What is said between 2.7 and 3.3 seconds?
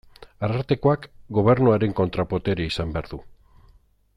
izan behar du.